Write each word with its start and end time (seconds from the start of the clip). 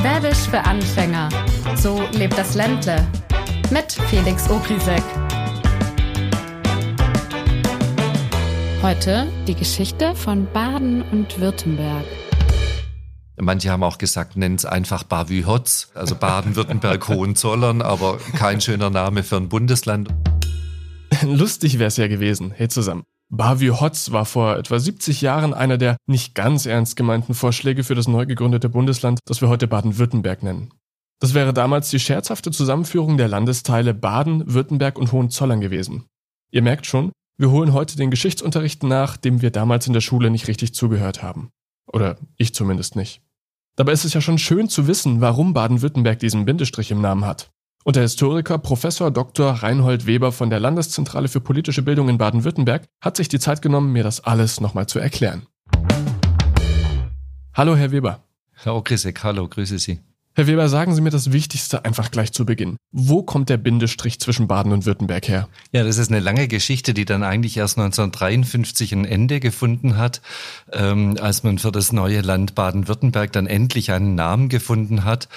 Schwäbisch 0.00 0.48
für 0.48 0.64
Anfänger. 0.64 1.28
So 1.76 2.00
lebt 2.12 2.38
das 2.38 2.54
Ländle. 2.54 3.06
Mit 3.70 3.92
Felix 4.08 4.48
Ogrisek. 4.48 5.02
Heute 8.80 9.26
die 9.46 9.54
Geschichte 9.54 10.14
von 10.14 10.50
Baden 10.54 11.02
und 11.02 11.38
Württemberg. 11.38 12.06
Manche 13.38 13.70
haben 13.70 13.82
auch 13.82 13.98
gesagt, 13.98 14.38
nennt 14.38 14.60
es 14.60 14.64
einfach 14.64 15.02
Bavü-Hotz, 15.02 15.90
also 15.92 16.14
Baden-Württemberg-Hohenzollern, 16.14 17.82
aber 17.82 18.16
kein 18.38 18.62
schöner 18.62 18.88
Name 18.88 19.22
für 19.22 19.36
ein 19.36 19.50
Bundesland. 19.50 20.08
Lustig 21.22 21.78
wäre 21.78 21.88
es 21.88 21.98
ja 21.98 22.08
gewesen. 22.08 22.52
Hey 22.56 22.68
zusammen. 22.68 23.04
Bavü 23.32 23.68
Hotz 23.68 24.10
war 24.10 24.24
vor 24.24 24.56
etwa 24.56 24.80
70 24.80 25.20
Jahren 25.20 25.54
einer 25.54 25.78
der 25.78 25.96
nicht 26.06 26.34
ganz 26.34 26.66
ernst 26.66 26.96
gemeinten 26.96 27.34
Vorschläge 27.34 27.84
für 27.84 27.94
das 27.94 28.08
neu 28.08 28.26
gegründete 28.26 28.68
Bundesland, 28.68 29.20
das 29.24 29.40
wir 29.40 29.48
heute 29.48 29.68
Baden-Württemberg 29.68 30.42
nennen. 30.42 30.72
Das 31.20 31.32
wäre 31.32 31.54
damals 31.54 31.90
die 31.90 32.00
scherzhafte 32.00 32.50
Zusammenführung 32.50 33.18
der 33.18 33.28
Landesteile 33.28 33.94
Baden, 33.94 34.52
Württemberg 34.52 34.98
und 34.98 35.12
Hohenzollern 35.12 35.60
gewesen. 35.60 36.06
Ihr 36.50 36.62
merkt 36.62 36.86
schon, 36.86 37.12
wir 37.38 37.52
holen 37.52 37.72
heute 37.72 37.96
den 37.96 38.10
Geschichtsunterricht 38.10 38.82
nach, 38.82 39.16
dem 39.16 39.42
wir 39.42 39.52
damals 39.52 39.86
in 39.86 39.92
der 39.92 40.00
Schule 40.00 40.30
nicht 40.30 40.48
richtig 40.48 40.74
zugehört 40.74 41.22
haben. 41.22 41.50
Oder 41.86 42.16
ich 42.36 42.52
zumindest 42.52 42.96
nicht. 42.96 43.22
Dabei 43.76 43.92
ist 43.92 44.04
es 44.04 44.12
ja 44.12 44.20
schon 44.20 44.38
schön 44.38 44.68
zu 44.68 44.88
wissen, 44.88 45.20
warum 45.20 45.54
Baden-Württemberg 45.54 46.18
diesen 46.18 46.46
Bindestrich 46.46 46.90
im 46.90 47.00
Namen 47.00 47.24
hat. 47.24 47.50
Und 47.82 47.96
der 47.96 48.02
Historiker 48.02 48.58
Professor 48.58 49.10
Dr. 49.10 49.50
Reinhold 49.50 50.06
Weber 50.06 50.32
von 50.32 50.50
der 50.50 50.60
Landeszentrale 50.60 51.28
für 51.28 51.40
politische 51.40 51.82
Bildung 51.82 52.10
in 52.10 52.18
Baden-Württemberg 52.18 52.84
hat 53.00 53.16
sich 53.16 53.28
die 53.28 53.38
Zeit 53.38 53.62
genommen, 53.62 53.92
mir 53.92 54.02
das 54.02 54.22
alles 54.22 54.60
nochmal 54.60 54.86
zu 54.86 54.98
erklären. 54.98 55.46
Hallo, 57.54 57.76
Herr 57.76 57.90
Weber. 57.90 58.22
Herr 58.52 58.74
Okrisek, 58.74 59.24
hallo, 59.24 59.48
grüße 59.48 59.78
Sie. 59.78 60.00
Herr 60.36 60.46
Weber, 60.46 60.68
sagen 60.68 60.94
Sie 60.94 61.00
mir 61.00 61.10
das 61.10 61.32
Wichtigste 61.32 61.84
einfach 61.84 62.12
gleich 62.12 62.32
zu 62.32 62.46
Beginn. 62.46 62.76
Wo 62.92 63.24
kommt 63.24 63.48
der 63.48 63.56
Bindestrich 63.56 64.20
zwischen 64.20 64.46
Baden 64.46 64.70
und 64.70 64.86
Württemberg 64.86 65.26
her? 65.26 65.48
Ja, 65.72 65.82
das 65.82 65.98
ist 65.98 66.08
eine 66.08 66.20
lange 66.20 66.46
Geschichte, 66.46 66.94
die 66.94 67.04
dann 67.04 67.24
eigentlich 67.24 67.56
erst 67.56 67.78
1953 67.78 68.92
ein 68.92 69.04
Ende 69.04 69.40
gefunden 69.40 69.96
hat, 69.96 70.22
ähm, 70.72 71.16
als 71.20 71.42
man 71.42 71.58
für 71.58 71.72
das 71.72 71.92
neue 71.92 72.20
Land 72.20 72.54
Baden-Württemberg 72.54 73.32
dann 73.32 73.48
endlich 73.48 73.90
einen 73.90 74.14
Namen 74.14 74.48
gefunden 74.48 75.04
hat. 75.04 75.28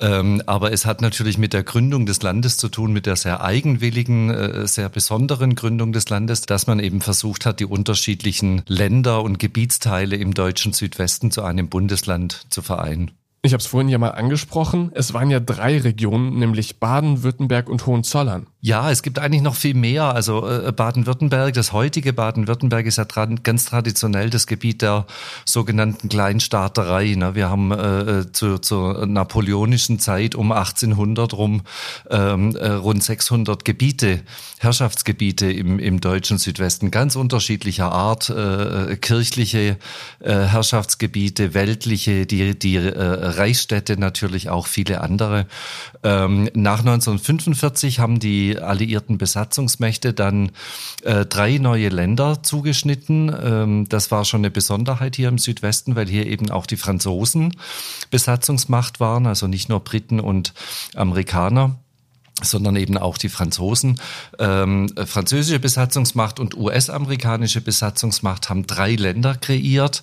Ähm, 0.00 0.42
aber 0.44 0.70
es 0.70 0.84
hat 0.84 1.00
natürlich 1.00 1.38
mit 1.38 1.54
der 1.54 1.62
Gründung 1.62 2.04
des 2.04 2.20
Landes 2.20 2.58
zu 2.58 2.68
tun, 2.68 2.92
mit 2.92 3.06
der 3.06 3.16
sehr 3.16 3.42
eigenwilligen, 3.42 4.28
äh, 4.28 4.66
sehr 4.66 4.90
besonderen 4.90 5.54
Gründung 5.54 5.94
des 5.94 6.10
Landes, 6.10 6.42
dass 6.42 6.66
man 6.66 6.78
eben 6.78 7.00
versucht 7.00 7.46
hat, 7.46 7.58
die 7.58 7.64
unterschiedlichen 7.64 8.60
Länder 8.68 9.22
und 9.22 9.38
Gebietsteile 9.38 10.16
im 10.16 10.34
deutschen 10.34 10.74
Südwesten 10.74 11.30
zu 11.30 11.42
einem 11.42 11.70
Bundesland 11.70 12.44
zu 12.50 12.60
vereinen. 12.60 13.12
Ich 13.44 13.52
habe 13.52 13.60
es 13.60 13.66
vorhin 13.66 13.88
ja 13.88 13.98
mal 13.98 14.10
angesprochen. 14.10 14.92
Es 14.94 15.14
waren 15.14 15.28
ja 15.28 15.40
drei 15.40 15.78
Regionen, 15.78 16.38
nämlich 16.38 16.78
Baden, 16.78 17.24
Württemberg 17.24 17.68
und 17.68 17.84
Hohenzollern. 17.86 18.46
Ja, 18.64 18.92
es 18.92 19.02
gibt 19.02 19.18
eigentlich 19.18 19.42
noch 19.42 19.56
viel 19.56 19.74
mehr. 19.74 20.14
Also 20.14 20.48
äh, 20.48 20.70
Baden-Württemberg, 20.70 21.52
das 21.52 21.72
heutige 21.72 22.12
Baden-Württemberg 22.12 22.86
ist 22.86 22.96
ja 22.96 23.04
dran, 23.04 23.42
ganz 23.42 23.64
traditionell 23.64 24.30
das 24.30 24.46
Gebiet 24.46 24.82
der 24.82 25.04
sogenannten 25.44 26.08
Kleinstaaterei. 26.08 27.16
Ne? 27.16 27.34
Wir 27.34 27.50
haben 27.50 27.72
äh, 27.72 28.20
äh 28.20 28.32
zu, 28.32 28.58
zur 28.58 29.04
napoleonischen 29.04 29.98
Zeit 29.98 30.36
um 30.36 30.52
1800 30.52 31.34
rum 31.34 31.62
ähm, 32.08 32.54
äh, 32.54 32.68
rund 32.68 33.02
600 33.02 33.64
Gebiete, 33.64 34.20
Herrschaftsgebiete 34.60 35.50
im, 35.50 35.80
im 35.80 36.00
deutschen 36.00 36.38
Südwesten, 36.38 36.92
ganz 36.92 37.16
unterschiedlicher 37.16 37.90
Art, 37.90 38.30
äh, 38.30 38.96
kirchliche 38.96 39.76
äh, 40.20 40.32
Herrschaftsgebiete, 40.32 41.54
weltliche, 41.54 42.26
die, 42.26 42.56
die 42.56 42.76
äh, 42.76 42.92
Reichsstädte 42.96 43.98
natürlich 43.98 44.50
auch 44.50 44.68
viele 44.68 45.00
andere. 45.00 45.48
Ähm, 46.04 46.48
nach 46.54 46.78
1945 46.78 47.98
haben 47.98 48.20
die 48.20 48.51
alliierten 48.58 49.18
Besatzungsmächte 49.18 50.12
dann 50.12 50.52
äh, 51.02 51.26
drei 51.26 51.58
neue 51.58 51.88
Länder 51.88 52.42
zugeschnitten. 52.42 53.34
Ähm, 53.42 53.88
das 53.88 54.10
war 54.10 54.24
schon 54.24 54.40
eine 54.40 54.50
Besonderheit 54.50 55.16
hier 55.16 55.28
im 55.28 55.38
Südwesten, 55.38 55.96
weil 55.96 56.08
hier 56.08 56.26
eben 56.26 56.50
auch 56.50 56.66
die 56.66 56.76
Franzosen 56.76 57.56
Besatzungsmacht 58.10 59.00
waren, 59.00 59.26
also 59.26 59.46
nicht 59.46 59.68
nur 59.68 59.80
Briten 59.80 60.20
und 60.20 60.52
Amerikaner 60.94 61.76
sondern 62.40 62.76
eben 62.76 62.96
auch 62.96 63.18
die 63.18 63.28
Franzosen. 63.28 64.00
Ähm, 64.38 64.88
französische 65.06 65.60
Besatzungsmacht 65.60 66.40
und 66.40 66.56
US-amerikanische 66.56 67.60
Besatzungsmacht 67.60 68.48
haben 68.48 68.66
drei 68.66 68.94
Länder 68.94 69.34
kreiert. 69.34 70.02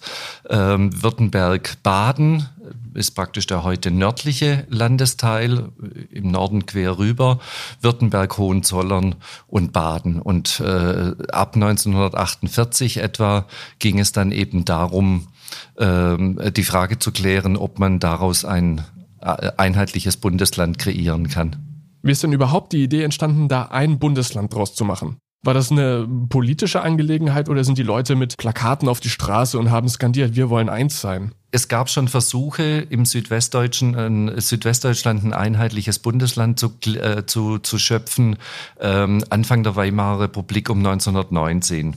Ähm, 0.50 1.02
Württemberg-Baden, 1.02 2.48
ist 2.94 3.12
praktisch 3.12 3.48
der 3.48 3.64
heute 3.64 3.92
nördliche 3.92 4.66
Landesteil, 4.70 5.70
im 6.12 6.32
Norden 6.32 6.66
quer 6.66 6.98
rüber, 6.98 7.40
Württemberg, 7.82 8.38
Hohenzollern 8.38 9.16
und 9.48 9.74
Baden. 9.74 10.22
Und 10.22 10.60
äh, 10.60 11.14
ab 11.32 11.56
1948 11.56 12.98
etwa 12.98 13.46
ging 13.80 14.00
es 14.00 14.12
dann 14.12 14.32
eben 14.32 14.66
darum, 14.66 15.28
äh, 15.76 16.52
die 16.52 16.64
Frage 16.64 17.00
zu 17.00 17.12
klären, 17.12 17.58
ob 17.58 17.80
man 17.80 18.00
daraus 18.00 18.46
ein 18.46 18.82
äh, 19.22 19.52
einheitliches 19.58 20.18
Bundesland 20.18 20.80
kreieren 20.80 21.28
kann. 21.28 21.56
Wie 22.02 22.12
ist 22.12 22.24
denn 22.24 22.32
überhaupt 22.32 22.74
die 22.74 22.84
Idee 22.84 23.04
entstanden, 23.04 23.50
da 23.50 23.64
ein 23.64 24.00
Bundesland 24.00 24.54
draus 24.54 24.74
zu 24.74 24.86
machen? 24.86 25.18
War 25.44 25.54
das 25.54 25.72
eine 25.72 26.08
politische 26.30 26.82
Angelegenheit 26.82 27.50
oder 27.50 27.64
sind 27.64 27.78
die 27.78 27.84
Leute 27.84 28.16
mit 28.16 28.38
Plakaten 28.38 28.90
auf 28.90 29.00
die 29.00 29.10
Straße 29.10 29.58
und 29.58 29.72
haben 29.72 29.88
skandiert, 29.88 30.36
wir 30.36 30.50
wollen 30.50 30.70
eins 30.70 31.00
sein? 31.00 31.32
Es 31.52 31.68
gab 31.68 31.90
schon 31.90 32.08
Versuche 32.08 32.86
im 32.90 33.06
Südwestdeutschen, 33.06 34.30
äh, 34.30 34.40
Südwestdeutschland 34.40 35.24
ein 35.24 35.34
einheitliches 35.34 35.98
Bundesland 35.98 36.60
zu, 36.60 36.74
äh, 36.86 37.26
zu, 37.26 37.58
zu 37.58 37.80
schöpfen, 37.80 38.38
ähm, 38.80 39.24
Anfang 39.32 39.64
der 39.64 39.76
Weimarer 39.76 40.22
Republik 40.22 40.70
um 40.70 40.78
1919. 40.80 41.96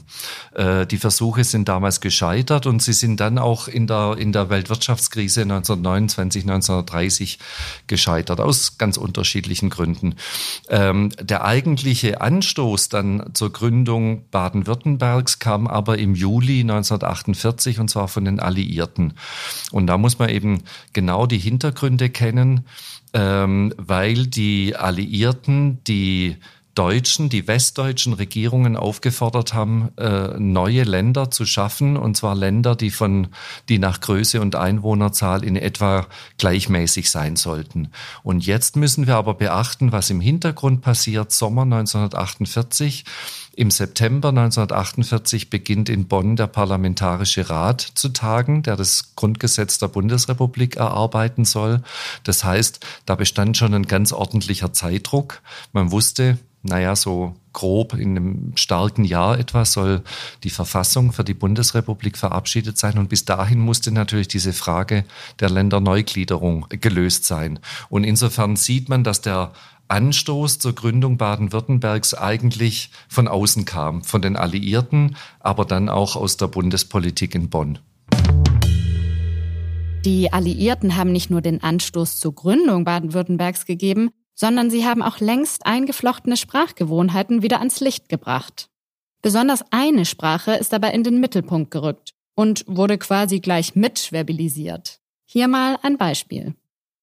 Äh, 0.55 0.87
die 0.87 0.97
Versuche 0.97 1.43
sind 1.43 1.69
damals 1.69 2.01
gescheitert 2.01 2.65
und 2.65 2.81
sie 2.81 2.93
sind 2.93 3.19
dann 3.19 3.37
auch 3.37 3.67
in 3.67 3.85
der, 3.85 4.15
in 4.17 4.31
der 4.31 4.49
Weltwirtschaftskrise 4.49 5.41
1929, 5.41 6.43
1930 6.43 7.37
gescheitert, 7.85 8.39
aus 8.39 8.79
ganz 8.79 8.97
unterschiedlichen 8.97 9.69
Gründen. 9.69 10.15
Ähm, 10.69 11.11
der 11.19 11.45
eigentliche 11.45 12.21
Anstoß 12.21 12.89
dann 12.89 13.31
zur 13.35 13.53
Gründung 13.53 14.27
Baden-Württembergs 14.31 15.37
kam 15.37 15.67
aber 15.67 15.99
im 15.99 16.15
Juli 16.15 16.61
1948 16.61 17.79
und 17.79 17.89
zwar 17.89 18.07
von 18.07 18.25
den 18.25 18.39
Alliierten. 18.39 19.13
Und 19.71 19.87
da 19.87 19.97
muss 19.97 20.19
man 20.19 20.29
eben 20.29 20.63
genau 20.93 21.25
die 21.25 21.37
Hintergründe 21.37 22.09
kennen, 22.09 22.65
ähm, 23.13 23.73
weil 23.77 24.27
die 24.27 24.75
Alliierten 24.75 25.83
die 25.85 26.37
Deutschen, 26.75 27.29
die 27.29 27.47
westdeutschen 27.47 28.13
Regierungen 28.13 28.75
aufgefordert 28.75 29.53
haben, 29.53 29.89
äh, 29.97 30.39
neue 30.39 30.83
Länder 30.83 31.29
zu 31.29 31.45
schaffen, 31.45 31.97
und 31.97 32.17
zwar 32.17 32.33
Länder, 32.35 32.75
die 32.75 32.89
von, 32.89 33.27
die 33.69 33.77
nach 33.77 34.01
Größe 34.01 34.41
und 34.41 34.55
Einwohnerzahl 34.55 35.43
in 35.43 35.55
etwa 35.55 36.07
gleichmäßig 36.39 37.11
sein 37.11 37.35
sollten. 37.35 37.89
Und 38.23 38.45
jetzt 38.45 38.75
müssen 38.75 39.05
wir 39.05 39.17
aber 39.17 39.35
beachten, 39.35 39.91
was 39.91 40.09
im 40.09 40.19
Hintergrund 40.19 40.81
passiert. 40.81 41.31
Sommer 41.31 41.61
1948. 41.61 43.05
Im 43.55 43.69
September 43.69 44.29
1948 44.29 45.51
beginnt 45.51 45.87
in 45.87 46.07
Bonn 46.07 46.35
der 46.35 46.47
Parlamentarische 46.47 47.51
Rat 47.51 47.81
zu 47.81 48.09
tagen, 48.09 48.63
der 48.63 48.75
das 48.75 49.15
Grundgesetz 49.15 49.77
der 49.77 49.89
Bundesrepublik 49.89 50.77
erarbeiten 50.77 51.45
soll. 51.45 51.83
Das 52.23 52.43
heißt, 52.43 52.79
da 53.05 53.13
bestand 53.13 53.55
schon 53.55 53.75
ein 53.75 53.85
ganz 53.85 54.11
ordentlicher 54.11 54.73
Zeitdruck. 54.73 55.43
Man 55.71 55.91
wusste, 55.91 56.39
naja, 56.63 56.95
so 56.95 57.35
grob 57.51 57.93
in 57.93 58.17
einem 58.17 58.53
starken 58.55 59.03
Jahr 59.03 59.37
etwa 59.37 59.65
soll 59.65 60.01
die 60.43 60.49
Verfassung 60.49 61.11
für 61.11 61.25
die 61.25 61.33
Bundesrepublik 61.33 62.17
verabschiedet 62.17 62.77
sein. 62.77 62.97
Und 62.97 63.09
bis 63.09 63.25
dahin 63.25 63.59
musste 63.59 63.91
natürlich 63.91 64.29
diese 64.29 64.53
Frage 64.53 65.03
der 65.39 65.49
Länderneugliederung 65.49 66.67
gelöst 66.69 67.25
sein. 67.25 67.59
Und 67.89 68.05
insofern 68.05 68.55
sieht 68.55 68.87
man, 68.87 69.03
dass 69.03 69.21
der 69.21 69.51
Anstoß 69.89 70.59
zur 70.59 70.73
Gründung 70.73 71.17
Baden-Württembergs 71.17 72.13
eigentlich 72.13 72.89
von 73.09 73.27
außen 73.27 73.65
kam, 73.65 74.03
von 74.03 74.21
den 74.21 74.37
Alliierten, 74.37 75.17
aber 75.41 75.65
dann 75.65 75.89
auch 75.89 76.15
aus 76.15 76.37
der 76.37 76.47
Bundespolitik 76.47 77.35
in 77.35 77.49
Bonn. 77.49 77.79
Die 80.05 80.33
Alliierten 80.33 80.95
haben 80.95 81.11
nicht 81.11 81.29
nur 81.29 81.41
den 81.41 81.61
Anstoß 81.61 82.19
zur 82.19 82.33
Gründung 82.33 82.85
Baden-Württembergs 82.85 83.65
gegeben, 83.65 84.11
sondern 84.35 84.69
sie 84.69 84.85
haben 84.85 85.01
auch 85.01 85.19
längst 85.19 85.65
eingeflochtene 85.65 86.37
Sprachgewohnheiten 86.37 87.41
wieder 87.41 87.59
ans 87.59 87.79
Licht 87.79 88.09
gebracht. 88.09 88.69
Besonders 89.21 89.63
eine 89.71 90.05
Sprache 90.05 90.53
ist 90.53 90.73
dabei 90.73 90.91
in 90.91 91.03
den 91.03 91.19
Mittelpunkt 91.19 91.71
gerückt 91.71 92.13
und 92.35 92.65
wurde 92.67 92.97
quasi 92.97 93.39
gleich 93.39 93.75
mitschwerbilisiert. 93.75 94.99
Hier 95.25 95.47
mal 95.47 95.79
ein 95.81 95.97
Beispiel. 95.97 96.55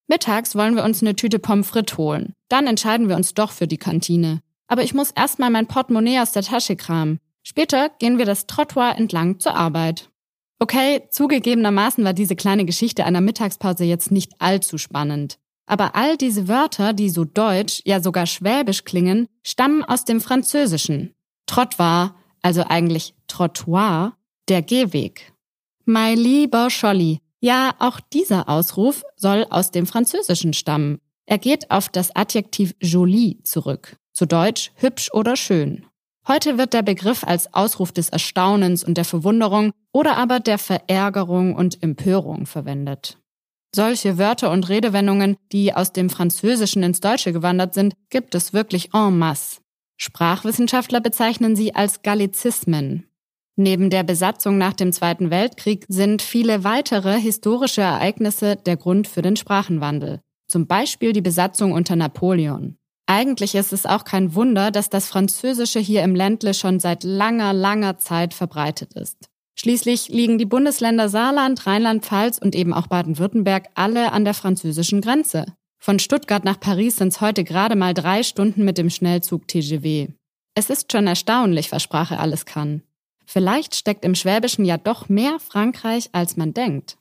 Mittags 0.07 0.55
wollen 0.55 0.77
wir 0.77 0.85
uns 0.85 1.03
eine 1.03 1.17
Tüte 1.17 1.39
Pommes 1.39 1.69
frites 1.69 1.97
holen. 1.97 2.35
Dann 2.49 2.67
entscheiden 2.67 3.09
wir 3.09 3.17
uns 3.17 3.35
doch 3.35 3.53
für 3.53 3.67
die 3.67 3.79
Kantine. 3.79 4.43
Aber 4.67 4.83
ich 4.85 4.95
muss 4.95 5.11
erstmal 5.11 5.51
mein 5.51 5.67
Portemonnaie 5.67 6.21
aus 6.21 6.33
der 6.33 6.43
Tasche 6.43 6.77
kramen. 6.77 7.19
Später 7.43 7.91
gehen 7.99 8.19
wir 8.19 8.25
das 8.25 8.47
Trottoir 8.47 8.97
entlang 8.97 9.41
zur 9.41 9.55
Arbeit. 9.55 10.11
Okay, 10.61 11.03
zugegebenermaßen 11.11 12.05
war 12.05 12.13
diese 12.13 12.37
kleine 12.37 12.67
Geschichte 12.67 13.05
einer 13.05 13.21
Mittagspause 13.21 13.85
jetzt 13.85 14.13
nicht 14.13 14.35
allzu 14.41 14.79
spannend. 14.79 15.40
Aber 15.71 15.95
all 15.95 16.17
diese 16.17 16.49
Wörter, 16.49 16.93
die 16.93 17.11
so 17.11 17.25
deutsch, 17.25 17.81
ja 17.85 18.03
sogar 18.03 18.27
schwäbisch 18.27 18.83
klingen, 18.83 19.29
stammen 19.45 19.85
aus 19.85 20.05
dem 20.05 20.21
Französischen. 20.21 21.15
Trottoir, 21.47 22.17
also 22.43 22.65
eigentlich 22.69 23.15
Trottoir, 23.29 24.17
der 24.49 24.63
Gehweg. 24.63 25.33
My 25.85 26.15
lieber 26.15 26.71
Scholli, 26.71 27.21
ja, 27.39 27.73
auch 27.79 28.01
dieser 28.01 28.49
Ausruf 28.49 29.05
soll 29.15 29.47
aus 29.49 29.71
dem 29.71 29.87
Französischen 29.87 30.55
stammen. 30.55 30.99
Er 31.25 31.39
geht 31.39 31.71
auf 31.71 31.89
das 31.89 32.17
Adjektiv 32.17 32.75
joli 32.81 33.39
zurück, 33.45 33.97
zu 34.13 34.27
Deutsch 34.27 34.73
hübsch 34.75 35.13
oder 35.13 35.37
schön. 35.37 35.87
Heute 36.27 36.59
wird 36.59 36.75
der 36.75 36.83
Begriff 36.83 37.23
als 37.23 37.55
Ausruf 37.55 37.93
des 37.93 38.09
Erstaunens 38.09 38.83
und 38.83 38.97
der 38.97 39.05
Verwunderung 39.05 39.71
oder 39.93 40.17
aber 40.17 40.41
der 40.41 40.59
Verärgerung 40.59 41.55
und 41.55 41.81
Empörung 41.81 42.47
verwendet. 42.47 43.21
Solche 43.75 44.19
Wörter 44.19 44.51
und 44.51 44.69
Redewendungen, 44.69 45.37
die 45.53 45.75
aus 45.75 45.93
dem 45.93 46.11
Französischen 46.11 46.83
ins 46.83 47.01
Deutsche 47.01 47.33
gewandert 47.33 47.75
sind, 47.75 47.95
gibt 48.11 48.35
es 48.35 48.53
wirklich 48.53 48.93
en 48.95 49.17
masse. 49.17 49.61
Sprachwissenschaftler 49.97 51.01
bezeichnen 51.01 51.55
sie 51.55 51.75
als 51.75 52.03
Gallizismen. 52.03 53.07
Neben 53.57 53.91
der 53.91 54.03
Besatzung 54.03 54.59
nach 54.59 54.73
dem 54.73 54.93
Zweiten 54.93 55.31
Weltkrieg 55.31 55.85
sind 55.89 56.23
viele 56.23 56.65
weitere 56.65 57.21
historische 57.21 57.83
Ereignisse 57.83 58.57
der 58.57 58.77
Grund 58.77 59.07
für 59.07 59.23
den 59.23 59.37
Sprachenwandel. 59.37 60.21
Zum 60.49 60.67
Beispiel 60.67 61.13
die 61.13 61.21
Besatzung 61.21 61.73
unter 61.73 61.95
Napoleon. 61.95 62.77
Eigentlich 63.07 63.55
ist 63.55 63.73
es 63.73 63.87
auch 63.87 64.05
kein 64.05 64.35
Wunder, 64.35 64.71
dass 64.71 64.89
das 64.89 65.09
Französische 65.09 65.79
hier 65.79 66.03
im 66.03 66.15
Ländle 66.15 66.55
schon 66.55 66.81
seit 66.81 67.05
langer, 67.05 67.53
langer 67.53 67.99
Zeit 67.99 68.35
verbreitet 68.35 68.95
ist. 68.95 69.30
Schließlich 69.63 70.09
liegen 70.09 70.39
die 70.39 70.47
Bundesländer 70.47 71.11
Saarland, 71.11 71.67
Rheinland-Pfalz 71.67 72.39
und 72.39 72.55
eben 72.55 72.73
auch 72.73 72.87
Baden-Württemberg 72.87 73.67
alle 73.75 74.11
an 74.13 74.25
der 74.25 74.33
französischen 74.33 75.03
Grenze. 75.03 75.45
Von 75.79 75.99
Stuttgart 75.99 76.47
nach 76.47 76.59
Paris 76.59 76.97
sind 76.97 77.09
es 77.09 77.21
heute 77.21 77.45
gerade 77.45 77.77
mal 77.77 77.93
drei 77.93 78.23
Stunden 78.23 78.65
mit 78.65 78.79
dem 78.79 78.89
Schnellzug 78.89 79.47
TGV. 79.49 80.15
Es 80.55 80.71
ist 80.71 80.91
schon 80.91 81.07
erstaunlich, 81.07 81.73
was 81.73 81.83
Sprache 81.83 82.19
alles 82.19 82.47
kann. 82.47 82.85
Vielleicht 83.27 83.75
steckt 83.75 84.03
im 84.07 84.15
Schwäbischen 84.15 84.65
ja 84.65 84.79
doch 84.79 85.11
mehr 85.11 85.37
Frankreich, 85.39 86.09
als 86.13 86.39
man 86.39 86.55
denkt. 86.55 86.97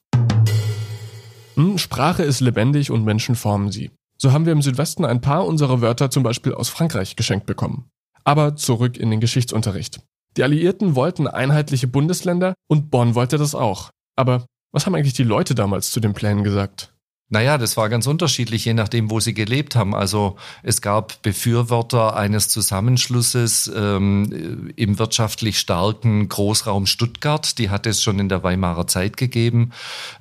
Hm, 1.56 1.78
Sprache 1.78 2.24
ist 2.24 2.42
lebendig 2.42 2.92
und 2.92 3.06
Menschen 3.06 3.36
formen 3.36 3.72
sie. 3.72 3.90
So 4.18 4.34
haben 4.34 4.46
wir 4.46 4.52
im 4.52 4.62
Südwesten 4.62 5.06
ein 5.06 5.22
paar 5.22 5.48
unserer 5.48 5.80
Wörter 5.80 6.12
zum 6.12 6.24
Beispiel 6.24 6.54
aus 6.54 6.68
Frankreich 6.68 7.16
geschenkt 7.16 7.46
bekommen. 7.46 7.90
Aber 8.26 8.58
zurück 8.58 8.98
in 8.98 9.12
den 9.12 9.22
Geschichtsunterricht. 9.22 10.02
Die 10.38 10.44
Alliierten 10.44 10.96
wollten 10.96 11.28
einheitliche 11.28 11.88
Bundesländer 11.88 12.54
und 12.68 12.92
Bonn 12.92 13.16
wollte 13.16 13.38
das 13.38 13.56
auch. 13.56 13.90
Aber 14.16 14.46
was 14.72 14.86
haben 14.86 14.96
eigentlich 14.96 15.14
die 15.14 15.24
Leute 15.24 15.56
damals 15.56 15.92
zu 15.92 16.00
den 16.00 16.14
Plänen 16.14 16.44
gesagt? 16.44 16.94
Naja, 17.31 17.60
das 17.60 17.78
war 17.78 17.90
ganz 17.90 18.08
unterschiedlich, 18.08 18.66
je 18.66 18.74
nachdem, 18.74 19.12
wo 19.12 19.20
sie 19.20 19.36
gelebt 19.36 19.76
haben. 19.76 19.94
Also 19.94 20.36
es 20.64 20.81
gab 20.81 21.22
Befürworter 21.22 22.18
eines 22.18 22.50
Zusammenschlusses 22.50 23.72
ähm, 23.76 24.72
im 24.76 24.98
wirtschaftlich 24.98 25.60
starken 25.60 26.28
Großraum 26.28 26.88
Stuttgart. 26.88 27.60
Die 27.60 27.70
hat 27.70 27.86
es 27.86 28.02
schon 28.02 28.18
in 28.18 28.30
der 28.30 28.42
Weimarer 28.42 28.88
Zeit 28.88 29.16
gegeben. 29.16 29.74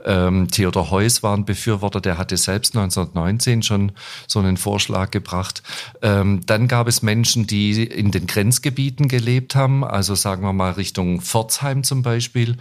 Ähm, 0.04 0.48
Theodor 0.50 0.90
Heuss 0.90 1.22
war 1.22 1.34
ein 1.34 1.46
Befürworter, 1.46 2.02
der 2.02 2.18
hatte 2.18 2.36
selbst 2.36 2.76
1919 2.76 3.62
schon 3.62 3.92
so 4.26 4.40
einen 4.40 4.58
Vorschlag 4.58 5.10
gebracht. 5.10 5.62
Ähm, 6.02 6.42
dann 6.44 6.68
gab 6.68 6.88
es 6.88 7.00
Menschen, 7.00 7.46
die 7.46 7.84
in 7.84 8.10
den 8.10 8.26
Grenzgebieten 8.26 9.08
gelebt 9.08 9.54
haben, 9.54 9.82
also 9.82 10.14
sagen 10.14 10.42
wir 10.42 10.52
mal 10.52 10.72
Richtung 10.72 11.22
Pforzheim 11.22 11.84
zum 11.84 12.02
Beispiel 12.02 12.58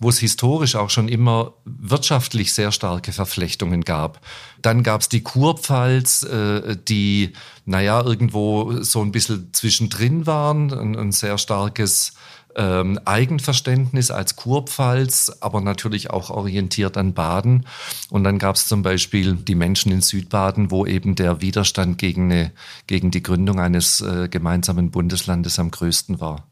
wo 0.00 0.08
es 0.08 0.18
historisch 0.18 0.76
auch 0.76 0.90
schon 0.90 1.08
immer 1.08 1.54
wirtschaftlich 1.64 2.52
sehr 2.52 2.72
starke 2.72 3.12
Verflechtungen 3.12 3.82
gab. 3.82 4.20
Dann 4.62 4.82
gab 4.82 5.00
es 5.00 5.08
die 5.08 5.22
Kurpfalz, 5.22 6.22
äh, 6.24 6.76
die, 6.76 7.32
naja, 7.64 8.02
irgendwo 8.02 8.82
so 8.82 9.02
ein 9.02 9.12
bisschen 9.12 9.52
zwischendrin 9.52 10.26
waren, 10.26 10.72
ein, 10.72 11.12
sehr 11.12 11.38
starkes 11.38 12.12
ähm, 12.56 12.98
Eigenverständnis 13.04 14.10
als 14.10 14.36
Kurpfalz, 14.36 15.38
aber 15.40 15.60
natürlich 15.60 16.10
auch 16.10 16.30
orientiert 16.30 16.96
an 16.96 17.14
Baden. 17.14 17.66
Und 18.10 18.24
dann 18.24 18.38
gab 18.38 18.56
es 18.56 18.66
zum 18.66 18.82
Beispiel 18.82 19.34
die 19.34 19.54
Menschen 19.54 19.92
in 19.92 20.00
Südbaden, 20.00 20.70
wo 20.70 20.86
eben 20.86 21.14
der 21.14 21.40
Widerstand 21.42 21.98
gegen, 21.98 22.32
eine, 22.32 22.52
gegen 22.86 23.10
die 23.10 23.22
Gründung 23.22 23.60
eines 23.60 24.00
äh, 24.00 24.28
gemeinsamen 24.28 24.90
Bundeslandes 24.90 25.58
am 25.58 25.70
größten 25.70 26.20
war. 26.20 26.48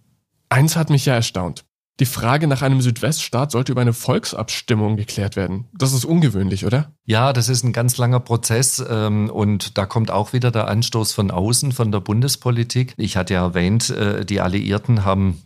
Eins 0.51 0.77
hat 0.77 0.91
mich 0.91 1.07
ja 1.07 1.15
erstaunt. 1.15 1.65
Die 2.01 2.07
Frage 2.07 2.49
nach 2.49 2.63
einem 2.63 2.81
Südweststaat 2.81 3.53
sollte 3.53 3.71
über 3.71 3.81
eine 3.81 3.93
Volksabstimmung 3.93 4.97
geklärt 4.97 5.37
werden. 5.37 5.67
Das 5.73 5.93
ist 5.93 6.05
ungewöhnlich, 6.05 6.67
oder? 6.67 6.93
Ja, 7.05 7.33
das 7.33 7.49
ist 7.49 7.63
ein 7.63 7.73
ganz 7.73 7.97
langer 7.99 8.19
Prozess 8.19 8.85
ähm, 8.89 9.31
und 9.31 9.79
da 9.79 9.87
kommt 9.87 10.11
auch 10.11 10.33
wieder 10.33 10.51
der 10.51 10.67
Anstoß 10.67 11.13
von 11.13 11.31
außen, 11.31 11.71
von 11.71 11.93
der 11.93 12.01
Bundespolitik. 12.01 12.95
Ich 12.97 13.17
hatte 13.17 13.35
ja 13.35 13.45
erwähnt, 13.45 13.91
äh, 13.91 14.25
die 14.25 14.41
Alliierten 14.41 15.05
haben 15.05 15.41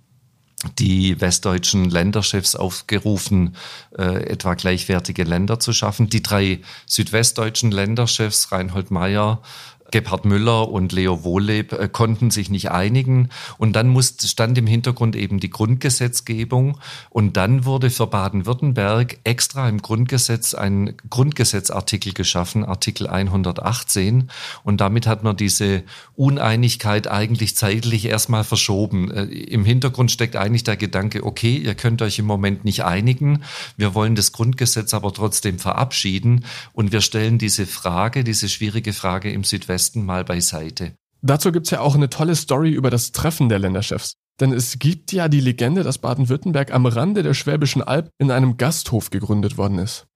die 0.79 1.21
westdeutschen 1.21 1.89
Länderchefs 1.89 2.57
aufgerufen, 2.57 3.55
äh, 3.97 4.25
etwa 4.25 4.55
gleichwertige 4.55 5.25
Länder 5.25 5.61
zu 5.61 5.73
schaffen. 5.73 6.09
Die 6.09 6.23
drei 6.23 6.61
südwestdeutschen 6.87 7.71
Länderchefs, 7.71 8.51
Reinhold 8.51 8.91
Mayer, 8.91 9.41
Gebhard 9.91 10.27
Müller 10.27 10.69
und 10.69 10.93
Leo 10.93 11.25
Wohleb 11.25 11.73
äh, 11.73 11.89
konnten 11.89 12.31
sich 12.31 12.51
nicht 12.51 12.71
einigen. 12.71 13.31
Und 13.57 13.75
dann 13.75 13.99
stand 14.03 14.59
im 14.59 14.67
Hintergrund 14.67 15.17
eben 15.17 15.41
die 15.41 15.51
Grundgesetzgebung. 15.51 16.79
Und 17.09 17.37
dann 17.37 17.65
wurde 17.65 17.89
für 17.89 18.07
Baden-Württemberg 18.07 19.19
extra 19.25 19.69
im 19.69 19.81
Grundgesetz 19.81 20.55
ein 20.55 20.95
Grundgesetzartikel 21.09 22.13
geschaffen, 22.13 22.65
Artikel 22.65 23.07
118. 23.07 24.31
Und 24.63 24.81
damit 24.81 25.07
hat 25.07 25.23
man 25.23 25.37
diese 25.37 25.85
Uneinigkeit 26.17 27.11
eigentlich 27.11 27.57
zeitlich 27.57 28.05
erstmal 28.05 28.45
verschoben. 28.45 29.11
Äh, 29.11 29.25
Im 29.25 29.65
Hintergrund 29.65 30.11
steckt 30.11 30.37
eigentlich 30.37 30.65
der 30.65 30.77
Gedanke, 30.77 31.25
okay, 31.25 31.57
ihr 31.57 31.75
könnt 31.75 32.03
euch 32.03 32.19
im 32.19 32.27
Moment 32.27 32.65
nicht 32.65 32.85
einigen. 32.85 33.43
Wir 33.79 33.95
wollen 33.95 34.15
das 34.15 34.33
Grundgesetz 34.33 34.93
aber 34.93 35.15
trotzdem 35.15 35.59
verabschieden. 35.59 36.45
Und 36.75 36.93
wir 36.93 37.01
stellen 37.01 37.39
diese 37.39 37.67
Frage, 37.67 38.23
diese 38.23 38.51
schwierige 38.51 38.93
Frage 38.93 39.33
im 39.33 39.45
Südwesten 39.45 39.78
Westen 39.79 40.05
mal 40.05 40.25
beiseite. 40.25 40.97
Dazu 41.23 41.53
gibt's 41.53 41.71
ja 41.71 41.79
auch 41.79 41.95
eine 41.95 42.11
tolle 42.11 42.35
Story 42.35 42.73
über 42.73 42.91
das 42.91 43.13
Treffen 43.13 43.49
der 43.49 43.61
Länderchefs. 43.61 44.15
Denn 44.41 44.53
es 44.53 44.81
gibt 44.81 45.13
ja 45.13 45.29
die 45.29 45.39
Legende, 45.39 45.85
dass 45.85 45.99
Baden-Württemberg 45.99 46.75
am 46.75 46.87
Rande 46.87 47.23
der 47.23 47.35
Schwäbischen 47.35 47.81
Alb 47.81 48.11
in 48.19 48.33
einem 48.33 48.57
Gasthof 48.57 49.11
gegründet 49.11 49.57
worden 49.57 49.79
ist. 49.79 50.09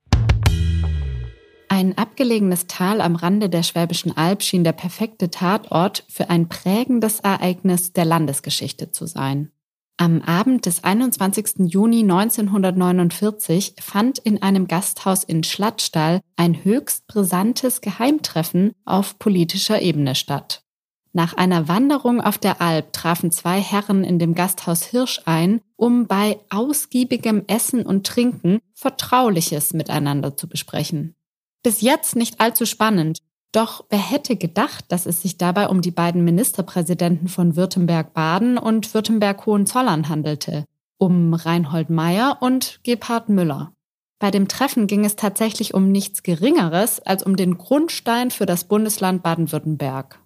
Ein 1.69 1.97
abgelegenes 1.97 2.67
Tal 2.67 3.01
am 3.01 3.15
Rande 3.15 3.49
der 3.49 3.63
Schwäbischen 3.63 4.17
Alb 4.17 4.43
schien 4.43 4.65
der 4.65 4.73
perfekte 4.73 5.31
Tatort 5.31 6.05
für 6.09 6.29
ein 6.29 6.49
prägendes 6.49 7.21
Ereignis 7.21 7.93
der 7.93 8.05
Landesgeschichte 8.05 8.91
zu 8.91 9.07
sein. 9.07 9.53
Am 9.99 10.23
Abend 10.23 10.67
des 10.67 10.83
21. 10.85 11.71
Juni 11.71 12.01
1949 12.01 13.75
fand 13.81 14.19
in 14.19 14.43
einem 14.43 14.67
Gasthaus 14.67 15.23
in 15.23 15.45
Schlattstall 15.45 16.21
ein 16.37 16.65
höchst 16.65 17.07
brisantes 17.07 17.81
Geheimtreffen 17.81 18.73
auf 18.85 19.19
politischer 19.19 19.81
Ebene 19.81 20.15
statt. 20.15 20.65
Nach 21.13 21.35
einer 21.35 21.69
Wanderung 21.69 22.23
auf 22.23 22.39
der 22.39 22.63
Alp 22.63 22.95
trafen 22.95 23.31
zwei 23.31 23.61
Herren 23.61 24.03
in 24.03 24.19
dem 24.19 24.35
Gasthaus 24.35 24.83
Hirsch 24.83 25.21
ein, 25.27 25.61
um 25.77 26.07
bei 26.07 26.39
ausgiebigem 26.49 27.45
Essen 27.47 27.85
und 27.85 28.07
Trinken 28.07 28.61
Vertrauliches 28.73 29.75
miteinander 29.75 30.37
zu 30.37 30.49
besprechen. 30.49 31.15
Bis 31.63 31.83
jetzt 31.83 32.17
nicht 32.17 32.41
allzu 32.41 32.65
spannend, 32.65 33.19
doch 33.53 33.85
wer 33.91 33.99
hätte 33.99 34.37
gedacht, 34.37 34.87
dass 34.89 35.07
es 35.07 35.23
sich 35.23 35.37
dabei 35.37 35.69
um 35.69 35.83
die 35.83 35.91
beiden 35.91 36.25
Ministerpräsidenten 36.25 37.29
von 37.29 37.55
Württemberg-Baden 37.55 38.59
und 38.59 38.95
Württemberg-Hohenzollern 38.95 40.09
handelte, 40.09 40.65
um 40.99 41.35
Reinhold 41.35 41.91
Meyer 41.91 42.39
und 42.41 42.81
Gebhard 42.83 43.29
Müller. 43.29 43.73
Bei 44.19 44.31
dem 44.31 44.49
Treffen 44.49 44.87
ging 44.87 45.05
es 45.05 45.17
tatsächlich 45.17 45.75
um 45.75 45.91
nichts 45.91 46.23
Geringeres 46.23 47.01
als 47.01 47.25
um 47.25 47.37
den 47.37 47.59
Grundstein 47.59 48.31
für 48.31 48.47
das 48.47 48.65
Bundesland 48.65 49.23
Baden-Württemberg. 49.23 50.21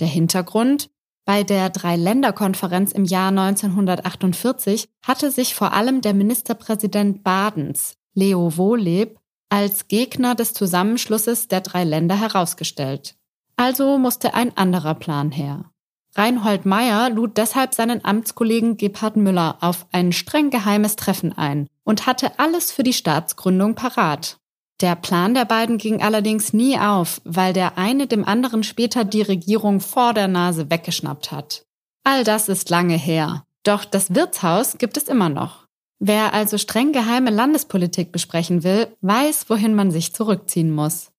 Der 0.00 0.08
Hintergrund? 0.08 0.90
Bei 1.24 1.44
der 1.44 1.70
Dreiländerkonferenz 1.70 2.90
im 2.90 3.04
Jahr 3.04 3.28
1948 3.28 4.88
hatte 5.06 5.30
sich 5.30 5.54
vor 5.54 5.72
allem 5.72 6.00
der 6.00 6.12
Ministerpräsident 6.12 7.22
Badens, 7.22 7.94
Leo 8.14 8.56
Wohleb, 8.56 9.19
als 9.50 9.88
Gegner 9.88 10.34
des 10.34 10.54
Zusammenschlusses 10.54 11.48
der 11.48 11.60
drei 11.60 11.84
Länder 11.84 12.18
herausgestellt. 12.18 13.16
Also 13.56 13.98
musste 13.98 14.32
ein 14.32 14.56
anderer 14.56 14.94
Plan 14.94 15.30
her. 15.30 15.66
Reinhold 16.14 16.66
Meyer 16.66 17.10
lud 17.10 17.36
deshalb 17.36 17.74
seinen 17.74 18.04
Amtskollegen 18.04 18.76
Gebhard 18.76 19.16
Müller 19.16 19.58
auf 19.60 19.86
ein 19.92 20.12
streng 20.12 20.50
geheimes 20.50 20.96
Treffen 20.96 21.36
ein 21.36 21.68
und 21.84 22.06
hatte 22.06 22.38
alles 22.38 22.72
für 22.72 22.82
die 22.82 22.92
Staatsgründung 22.92 23.74
parat. 23.74 24.38
Der 24.80 24.96
Plan 24.96 25.34
der 25.34 25.44
beiden 25.44 25.76
ging 25.76 26.02
allerdings 26.02 26.52
nie 26.52 26.78
auf, 26.78 27.20
weil 27.24 27.52
der 27.52 27.76
eine 27.76 28.06
dem 28.06 28.24
anderen 28.24 28.62
später 28.62 29.04
die 29.04 29.22
Regierung 29.22 29.80
vor 29.80 30.14
der 30.14 30.26
Nase 30.26 30.70
weggeschnappt 30.70 31.32
hat. 31.32 31.64
All 32.02 32.24
das 32.24 32.48
ist 32.48 32.70
lange 32.70 32.96
her. 32.96 33.44
Doch 33.62 33.84
das 33.84 34.14
Wirtshaus 34.14 34.78
gibt 34.78 34.96
es 34.96 35.04
immer 35.04 35.28
noch. 35.28 35.59
Wer 36.02 36.32
also 36.32 36.56
streng 36.56 36.92
geheime 36.92 37.28
Landespolitik 37.28 38.10
besprechen 38.10 38.64
will, 38.64 38.88
weiß, 39.02 39.50
wohin 39.50 39.74
man 39.74 39.90
sich 39.90 40.14
zurückziehen 40.14 40.70
muss. 40.70 41.12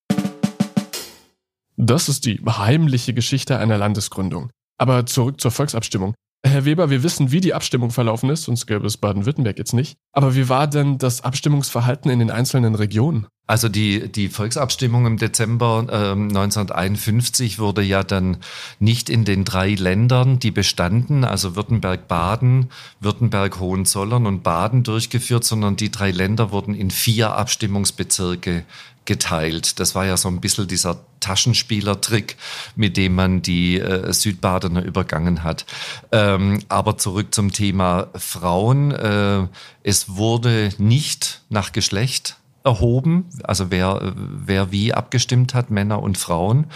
Das 1.78 2.10
ist 2.10 2.26
die 2.26 2.42
heimliche 2.44 3.14
Geschichte 3.14 3.60
einer 3.60 3.78
Landesgründung. 3.78 4.50
Aber 4.80 5.06
zurück 5.06 5.40
zur 5.40 5.52
Volksabstimmung. 5.52 6.16
Herr 6.44 6.66
Weber, 6.66 6.90
wir 6.90 7.04
wissen, 7.04 7.32
wie 7.32 7.40
die 7.40 7.54
Abstimmung 7.54 7.92
verlaufen 7.92 8.30
ist, 8.32 8.44
sonst 8.44 8.66
gäbe 8.66 8.88
es 8.88 8.98
Baden-Württemberg 8.98 9.60
jetzt 9.60 9.74
nicht. 9.74 9.98
Aber 10.12 10.36
wie 10.36 10.50
war 10.50 10.68
denn 10.68 10.98
das 10.98 11.24
Abstimmungsverhalten 11.24 12.10
in 12.10 12.18
den 12.18 12.32
einzelnen 12.32 12.74
Regionen? 12.74 13.28
Also 13.46 13.70
die, 13.70 14.12
die 14.12 14.30
Volksabstimmung 14.30 15.06
im 15.06 15.18
Dezember 15.18 15.86
äh, 15.90 16.12
1951 16.14 17.60
wurde 17.60 17.82
ja 17.84 18.02
dann 18.02 18.38
nicht 18.80 19.10
in 19.10 19.24
den 19.24 19.44
drei 19.44 19.76
Ländern, 19.76 20.40
die 20.40 20.52
bestanden, 20.52 21.26
also 21.26 21.56
Württemberg-Baden, 21.56 22.70
Württemberg-Hohenzollern 23.02 24.26
und 24.26 24.42
Baden 24.42 24.84
durchgeführt, 24.84 25.44
sondern 25.44 25.76
die 25.76 25.92
drei 25.92 26.12
Länder 26.12 26.52
wurden 26.52 26.74
in 26.74 26.92
vier 26.92 27.36
Abstimmungsbezirke 27.36 28.64
geteilt. 29.06 29.80
Das 29.80 29.96
war 29.96 30.06
ja 30.06 30.18
so 30.18 30.28
ein 30.28 30.42
bisschen 30.42 30.68
dieser 30.68 31.00
Taschenspielertrick, 31.20 32.38
mit 32.76 32.98
dem 32.98 33.16
man 33.16 33.42
die 33.42 33.80
äh, 33.80 34.12
Südbadener 34.12 34.84
übergangen 34.84 35.44
hat. 35.44 35.66
Ähm, 36.12 36.60
aber 36.70 36.98
zurück 36.98 37.34
zum 37.34 37.52
Thema 37.52 38.10
Frauen. 38.16 38.92
Äh, 38.92 39.48
es 39.84 40.16
wurde 40.16 40.70
nicht 40.78 41.42
nach 41.50 41.72
Geschlecht 41.72 42.38
erhoben, 42.64 43.26
also 43.44 43.72
wer, 43.72 44.14
wer 44.16 44.72
wie 44.72 44.94
abgestimmt 44.94 45.54
hat, 45.54 45.72
Männer 45.72 46.02
und 46.04 46.18
Frauen. 46.18 46.68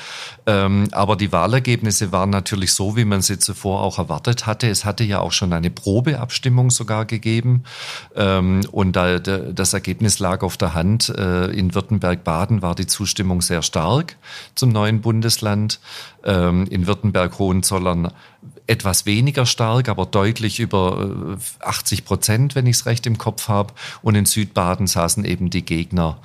Ähm, 0.47 0.87
aber 0.91 1.15
die 1.15 1.31
Wahlergebnisse 1.31 2.11
waren 2.11 2.31
natürlich 2.31 2.73
so, 2.73 2.97
wie 2.97 3.05
man 3.05 3.21
sie 3.21 3.37
zuvor 3.37 3.81
auch 3.81 3.99
erwartet 3.99 4.47
hatte. 4.47 4.67
Es 4.67 4.83
hatte 4.83 5.03
ja 5.03 5.19
auch 5.19 5.31
schon 5.31 5.53
eine 5.53 5.69
Probeabstimmung 5.69 6.71
sogar 6.71 7.05
gegeben. 7.05 7.63
Ähm, 8.15 8.61
und 8.71 8.95
da, 8.95 9.19
das 9.19 9.73
Ergebnis 9.73 10.19
lag 10.19 10.41
auf 10.41 10.57
der 10.57 10.73
Hand. 10.73 11.09
Äh, 11.09 11.51
in 11.51 11.75
Württemberg-Baden 11.75 12.61
war 12.63 12.73
die 12.73 12.87
Zustimmung 12.87 13.41
sehr 13.41 13.61
stark 13.61 14.17
zum 14.55 14.69
neuen 14.69 15.01
Bundesland. 15.01 15.79
Ähm, 16.23 16.65
in 16.67 16.87
Württemberg-Hohenzollern 16.87 18.11
etwas 18.67 19.05
weniger 19.05 19.45
stark, 19.45 19.89
aber 19.89 20.05
deutlich 20.05 20.59
über 20.59 21.37
80 21.59 21.99
äh, 21.99 22.01
Prozent, 22.01 22.55
wenn 22.55 22.65
ich 22.65 22.77
es 22.77 22.85
recht 22.85 23.05
im 23.05 23.17
Kopf 23.17 23.47
habe. 23.47 23.73
Und 24.01 24.15
in 24.15 24.25
Südbaden 24.25 24.87
saßen 24.87 25.25
eben 25.25 25.49
die 25.49 25.63
Gegner 25.65 26.17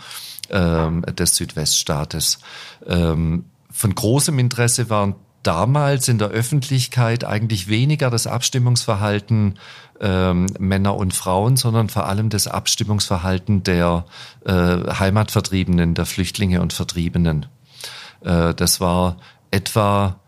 ähm, 0.51 1.03
des 1.03 1.37
Südweststaates. 1.37 2.39
Ähm, 2.87 3.45
von 3.71 3.95
großem 3.95 4.39
Interesse 4.39 4.91
waren 4.91 5.15
damals 5.43 6.09
in 6.09 6.19
der 6.19 6.29
Öffentlichkeit 6.29 7.25
eigentlich 7.25 7.69
weniger 7.69 8.11
das 8.11 8.27
Abstimmungsverhalten 8.27 9.59
ähm, 10.01 10.47
Männer 10.59 10.97
und 10.97 11.15
Frauen, 11.15 11.57
sondern 11.57 11.89
vor 11.89 12.07
allem 12.07 12.31
das 12.31 12.47
Abstimmungsverhalten 12.47 13.63
der 13.63 14.05
äh, 14.45 14.53
Heimatvertriebenen, 14.53 15.95
der 15.95 16.07
Flüchtlinge 16.07 16.61
und 16.61 16.73
Vertriebenen. 16.73 17.47
Äh, 18.23 18.55
das 18.55 18.81
war 18.81 19.17
etwa 19.51 20.21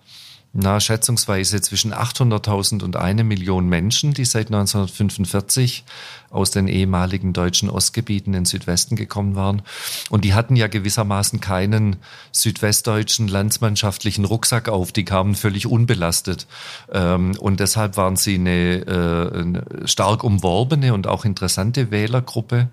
na, 0.55 0.81
schätzungsweise 0.81 1.63
zwischen 1.63 1.95
800.000 1.95 2.83
und 2.83 2.97
eine 2.97 3.25
Million 3.25 3.69
Menschen, 3.69 4.13
die 4.13 4.27
seit 4.27 4.49
1945 4.49 5.85
aus 6.29 6.51
den 6.51 6.69
ehemaligen 6.69 7.33
deutschen 7.33 7.71
Ostgebieten 7.71 8.35
in 8.35 8.45
Südwesten 8.45 8.95
gekommen 8.95 9.35
waren. 9.35 9.63
Und 10.11 10.25
die 10.25 10.35
hatten 10.35 10.55
ja 10.55 10.67
gewissermaßen 10.67 11.41
keinen 11.41 11.97
südwestdeutschen 12.33 13.29
landsmannschaftlichen 13.29 14.27
Rucksack 14.27 14.69
auf. 14.69 14.93
Die 14.93 15.07
kamen 15.07 15.37
völlig 15.37 15.67
unbelastet. 15.67 16.47
Ähm, 16.93 17.33
und 17.39 17.61
deshalb 17.61 17.97
waren 17.97 18.17
sie 18.17 18.35
äh, 18.35 18.39
eine 18.39 19.65
stark 19.87 20.23
umworbene 20.23 20.93
und 20.93 21.07
auch 21.07 21.25
interessante 21.25 21.91
Wählergruppe. 21.91 22.69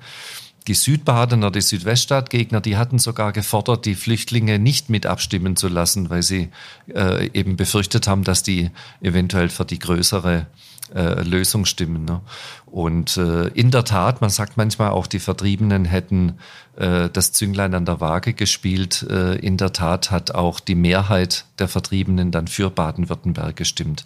Die 0.69 0.75
Südbadener, 0.75 1.49
die 1.49 1.61
Südweststaatgegner, 1.61 2.61
die 2.61 2.77
hatten 2.77 2.99
sogar 2.99 3.31
gefordert, 3.31 3.87
die 3.87 3.95
Flüchtlinge 3.95 4.59
nicht 4.59 4.87
mit 4.91 5.07
abstimmen 5.07 5.55
zu 5.55 5.67
lassen, 5.67 6.11
weil 6.11 6.21
sie 6.21 6.49
äh, 6.93 7.27
eben 7.33 7.57
befürchtet 7.57 8.07
haben, 8.07 8.23
dass 8.23 8.43
die 8.43 8.69
eventuell 9.01 9.49
für 9.49 9.65
die 9.65 9.79
größere 9.79 10.45
äh, 10.93 11.23
Lösung 11.23 11.65
stimmen. 11.65 12.05
Ne? 12.05 12.21
Und 12.67 13.17
äh, 13.17 13.47
in 13.47 13.71
der 13.71 13.83
Tat, 13.83 14.21
man 14.21 14.29
sagt 14.29 14.57
manchmal 14.57 14.91
auch, 14.91 15.07
die 15.07 15.17
Vertriebenen 15.17 15.85
hätten 15.85 16.37
äh, 16.77 17.09
das 17.09 17.31
Zünglein 17.31 17.73
an 17.73 17.85
der 17.85 17.99
Waage 17.99 18.33
gespielt. 18.33 19.07
Äh, 19.09 19.37
in 19.37 19.57
der 19.57 19.73
Tat 19.73 20.11
hat 20.11 20.35
auch 20.35 20.59
die 20.59 20.75
Mehrheit 20.75 21.45
der 21.57 21.67
Vertriebenen 21.67 22.29
dann 22.29 22.47
für 22.47 22.69
Baden-Württemberg 22.69 23.55
gestimmt. 23.55 24.05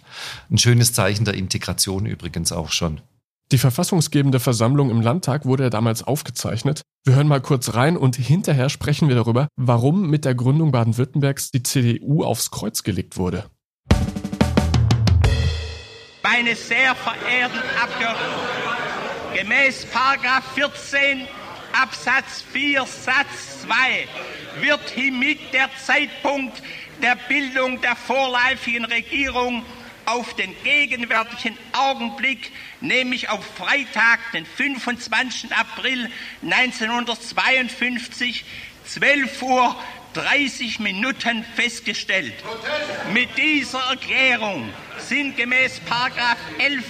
Ein 0.50 0.56
schönes 0.56 0.94
Zeichen 0.94 1.26
der 1.26 1.34
Integration 1.34 2.06
übrigens 2.06 2.52
auch 2.52 2.72
schon. 2.72 3.02
Die 3.52 3.58
verfassungsgebende 3.58 4.40
Versammlung 4.40 4.90
im 4.90 5.02
Landtag 5.02 5.44
wurde 5.44 5.64
ja 5.64 5.70
damals 5.70 6.02
aufgezeichnet. 6.02 6.82
Wir 7.04 7.14
hören 7.14 7.28
mal 7.28 7.42
kurz 7.42 7.74
rein 7.74 7.96
und 7.98 8.16
hinterher 8.16 8.70
sprechen 8.70 9.08
wir 9.08 9.16
darüber, 9.16 9.48
warum 9.56 10.08
mit 10.08 10.24
der 10.24 10.34
Gründung 10.34 10.72
Baden-Württembergs 10.72 11.50
die 11.50 11.62
CDU 11.62 12.24
aufs 12.24 12.50
Kreuz 12.50 12.82
gelegt 12.82 13.18
wurde. 13.18 13.44
Meine 16.22 16.56
sehr 16.56 16.94
verehrten 16.94 17.60
Abgeordneten, 17.80 19.38
gemäß 19.38 19.86
14 20.54 21.28
Absatz 21.80 22.42
4 22.50 22.80
Satz 22.86 23.62
2 23.62 24.62
wird 24.62 24.88
hiermit 24.94 25.38
der 25.52 25.68
Zeitpunkt 25.84 26.62
der 27.02 27.16
Bildung 27.28 27.80
der 27.82 27.94
vorläufigen 27.94 28.86
Regierung 28.86 29.62
auf 30.06 30.34
den 30.34 30.54
gegenwärtigen 30.62 31.58
Augenblick, 31.72 32.52
nämlich 32.80 33.28
auf 33.28 33.44
Freitag, 33.56 34.20
den 34.32 34.46
25. 34.46 35.54
April 35.54 36.08
1952, 36.42 38.44
12 38.86 39.42
Uhr 39.42 39.76
30 40.14 40.78
Minuten 40.78 41.44
festgestellt. 41.56 42.34
Mit 43.12 43.36
dieser 43.36 43.80
Erklärung 43.90 44.72
sind 44.98 45.36
gemäß 45.36 45.80
11 46.58 46.84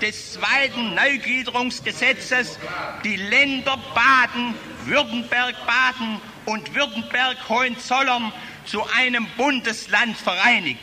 des 0.00 0.32
zweiten 0.32 0.94
Neugliederungsgesetzes 0.94 2.58
die 3.04 3.16
Länder 3.16 3.78
Baden, 3.94 4.54
Württemberg, 4.86 5.54
Baden 5.66 6.20
und 6.46 6.74
Württemberg-Hohenzollern 6.74 8.32
zu 8.64 8.82
einem 8.96 9.26
Bundesland 9.36 10.16
vereinigt. 10.16 10.80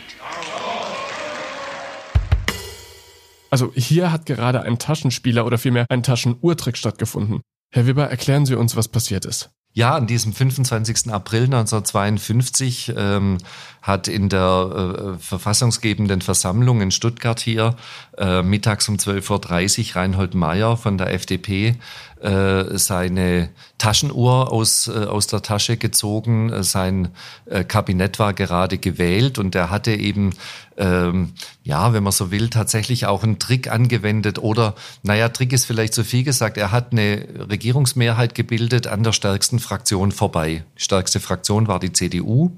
Also 3.50 3.72
hier 3.76 4.12
hat 4.12 4.26
gerade 4.26 4.62
ein 4.62 4.80
Taschenspieler 4.80 5.46
oder 5.46 5.58
vielmehr 5.58 5.86
ein 5.90 6.04
Taschenuhrtrick 6.04 6.78
stattgefunden. 6.78 7.42
Herr 7.72 7.86
Weber, 7.88 8.10
erklären 8.10 8.46
Sie 8.46 8.56
uns, 8.56 8.76
was 8.76 8.88
passiert 8.88 9.26
ist. 9.26 9.52
Ja, 9.72 9.96
an 9.96 10.08
diesem 10.08 10.34
25. 10.34 11.14
April 11.14 11.44
1952 11.44 12.92
ähm, 12.98 13.38
hat 13.84 14.08
in 14.08 14.28
der 14.28 15.16
äh, 15.16 15.20
verfassungsgebenden 15.20 16.22
Versammlung 16.22 16.82
in 16.82 16.90
Stuttgart 16.90 17.40
hier 17.40 17.76
äh, 18.18 18.42
mittags 18.42 18.90
um 18.90 18.96
12.30 18.96 19.92
Uhr 19.92 19.96
Reinhold 19.96 20.34
Mayer 20.34 20.76
von 20.76 20.98
der 20.98 21.14
FDP 21.14 21.76
äh, 22.20 22.78
seine 22.78 23.50
Taschenuhr 23.78 24.52
aus, 24.52 24.88
äh, 24.88 25.06
aus 25.06 25.28
der 25.28 25.44
Tasche 25.44 25.78
gezogen. 25.78 26.64
Sein 26.64 27.10
äh, 27.46 27.64
Kabinett 27.64 28.18
war 28.18 28.34
gerade 28.34 28.80
gewählt 28.80 29.38
und 29.38 29.54
er 29.54 29.70
hatte 29.70 29.92
eben, 29.92 30.32
ähm, 30.80 31.34
ja, 31.64 31.94
wenn 31.94 32.04
man 32.04 32.14
so 32.14 32.32
will, 32.32 32.50
tatsächlich 32.50 33.06
auch 33.06 33.24
einen 33.24 33.38
Trick 33.38 33.70
angewendet 33.70 34.40
oder, 34.40 34.76
naja, 35.04 35.30
Trick 35.30 35.54
ist 35.54 35.66
vielleicht 35.66 35.94
zu 35.94 36.04
viel 36.04 36.24
gesagt, 36.24 36.58
er 36.58 36.72
hat 36.72 36.92
eine 36.92 37.28
Regierungsmehrheit 37.50 38.34
gebildet 38.34 38.88
an 38.88 39.04
der 39.04 39.12
stärksten 39.12 39.60
Fraktion 39.60 40.12
vorbei. 40.12 40.64
Die 40.78 40.82
stärkste 40.82 41.20
Fraktion 41.20 41.68
war 41.68 41.80
die 41.80 41.92
CDU. 41.92 42.52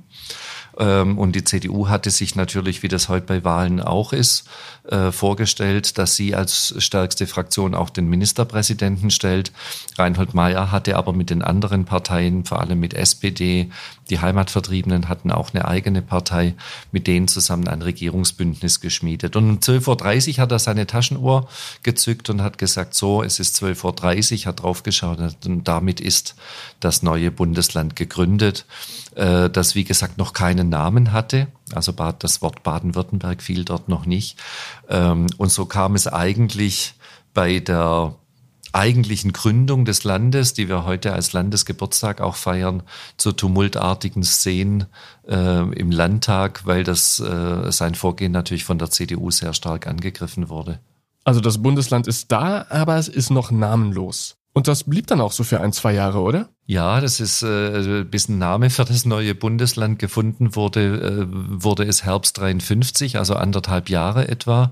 Ähm, 0.77 1.17
und 1.17 1.35
die 1.35 1.43
CDU 1.43 1.89
hatte 1.89 2.09
sich 2.09 2.35
natürlich, 2.35 2.83
wie 2.83 2.87
das 2.87 3.09
heute 3.09 3.25
bei 3.25 3.43
Wahlen 3.43 3.81
auch 3.81 4.13
ist, 4.13 4.45
äh, 4.89 5.11
vorgestellt, 5.11 5.97
dass 5.97 6.15
sie 6.15 6.35
als 6.35 6.73
stärkste 6.77 7.27
Fraktion 7.27 7.75
auch 7.75 7.89
den 7.89 8.09
Ministerpräsidenten 8.09 9.11
stellt. 9.11 9.51
Reinhold 9.97 10.33
Mayer 10.33 10.71
hatte 10.71 10.95
aber 10.95 11.13
mit 11.13 11.29
den 11.29 11.41
anderen 11.41 11.85
Parteien, 11.85 12.45
vor 12.45 12.59
allem 12.59 12.79
mit 12.79 12.93
SPD, 12.93 13.69
die 14.09 14.19
Heimatvertriebenen 14.19 15.07
hatten 15.07 15.31
auch 15.31 15.53
eine 15.53 15.67
eigene 15.67 16.01
Partei, 16.01 16.55
mit 16.91 17.07
denen 17.07 17.27
zusammen 17.27 17.67
ein 17.67 17.81
Regierungsbündnis 17.81 18.81
geschmiedet. 18.81 19.35
Und 19.35 19.49
um 19.49 19.57
12.30 19.59 20.31
Uhr 20.31 20.37
hat 20.37 20.51
er 20.51 20.59
seine 20.59 20.87
Taschenuhr 20.87 21.47
gezückt 21.83 22.29
und 22.29 22.41
hat 22.41 22.57
gesagt, 22.57 22.93
so, 22.93 23.23
es 23.23 23.39
ist 23.39 23.61
12.30 23.63 24.41
Uhr, 24.41 24.45
hat 24.47 24.63
draufgeschaut 24.63 25.19
und 25.45 25.67
damit 25.67 26.01
ist 26.01 26.35
das 26.79 27.03
neue 27.03 27.31
Bundesland 27.31 27.95
gegründet, 27.95 28.65
äh, 29.15 29.49
das 29.49 29.75
wie 29.75 29.83
gesagt 29.83 30.17
noch 30.17 30.33
keinen 30.33 30.69
Namen 30.69 31.11
hatte. 31.11 31.47
Also 31.73 31.91
das 31.91 32.41
Wort 32.41 32.63
Baden-Württemberg 32.63 33.41
fiel 33.41 33.65
dort 33.65 33.89
noch 33.89 34.05
nicht. 34.05 34.37
Ähm, 34.89 35.27
und 35.37 35.51
so 35.51 35.65
kam 35.65 35.95
es 35.95 36.07
eigentlich 36.07 36.95
bei 37.33 37.59
der 37.59 38.15
eigentlichen 38.73 39.33
Gründung 39.33 39.85
des 39.85 40.03
Landes, 40.03 40.53
die 40.53 40.69
wir 40.69 40.85
heute 40.85 41.13
als 41.13 41.33
Landesgeburtstag 41.33 42.21
auch 42.21 42.35
feiern, 42.35 42.83
zu 43.17 43.31
tumultartigen 43.31 44.23
Szenen 44.23 44.85
äh, 45.27 45.61
im 45.73 45.91
Landtag, 45.91 46.65
weil 46.65 46.83
das 46.83 47.19
äh, 47.19 47.71
sein 47.71 47.95
Vorgehen 47.95 48.31
natürlich 48.31 48.63
von 48.63 48.77
der 48.77 48.89
CDU 48.89 49.31
sehr 49.31 49.53
stark 49.53 49.87
angegriffen 49.87 50.49
wurde. 50.49 50.79
Also 51.23 51.41
das 51.41 51.61
Bundesland 51.61 52.07
ist 52.07 52.31
da, 52.31 52.65
aber 52.69 52.97
es 52.97 53.07
ist 53.07 53.29
noch 53.29 53.51
namenlos. 53.51 54.37
Und 54.53 54.67
das 54.67 54.83
blieb 54.83 55.07
dann 55.07 55.21
auch 55.21 55.31
so 55.31 55.43
für 55.43 55.61
ein, 55.61 55.71
zwei 55.71 55.93
Jahre, 55.93 56.19
oder? 56.19 56.49
Ja, 56.65 56.99
das 57.01 57.19
ist, 57.19 57.41
äh, 57.41 58.03
bis 58.03 58.27
ein 58.27 58.37
Name 58.37 58.69
für 58.69 58.85
das 58.85 59.05
neue 59.05 59.33
Bundesland 59.33 59.97
gefunden 59.97 60.55
wurde, 60.55 60.81
äh, 61.01 61.25
wurde 61.29 61.83
es 61.83 62.03
Herbst 62.03 62.37
53, 62.37 63.17
also 63.17 63.35
anderthalb 63.35 63.89
Jahre 63.89 64.27
etwa. 64.27 64.71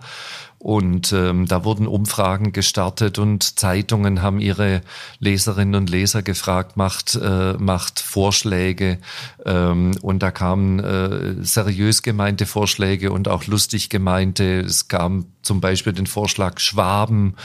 Und 0.57 1.13
ähm, 1.13 1.45
da 1.45 1.63
wurden 1.63 1.87
Umfragen 1.87 2.51
gestartet 2.51 3.17
und 3.17 3.57
Zeitungen 3.57 4.21
haben 4.21 4.41
ihre 4.41 4.81
Leserinnen 5.19 5.75
und 5.75 5.89
Leser 5.89 6.21
gefragt, 6.21 6.75
macht, 6.75 7.15
äh, 7.15 7.53
macht 7.53 8.01
Vorschläge. 8.01 8.99
Ähm, 9.45 9.91
und 10.01 10.21
da 10.21 10.31
kamen 10.31 10.79
äh, 10.79 11.35
seriös 11.39 12.01
gemeinte 12.01 12.45
Vorschläge 12.45 13.13
und 13.13 13.29
auch 13.29 13.45
lustig 13.47 13.89
gemeinte. 13.89 14.59
Es 14.59 14.89
kam 14.89 15.27
zum 15.41 15.61
Beispiel 15.61 15.93
den 15.93 16.07
Vorschlag 16.07 16.59
Schwaben, 16.59 17.35